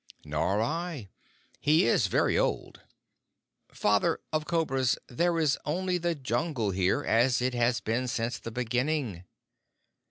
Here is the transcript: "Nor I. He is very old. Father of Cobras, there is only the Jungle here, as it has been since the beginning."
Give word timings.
"Nor 0.25 0.63
I. 0.63 1.09
He 1.59 1.85
is 1.85 2.07
very 2.07 2.35
old. 2.35 2.81
Father 3.71 4.19
of 4.33 4.45
Cobras, 4.47 4.97
there 5.07 5.37
is 5.37 5.59
only 5.63 5.99
the 5.99 6.15
Jungle 6.15 6.71
here, 6.71 7.03
as 7.03 7.39
it 7.39 7.53
has 7.53 7.81
been 7.81 8.07
since 8.07 8.39
the 8.39 8.49
beginning." 8.49 9.25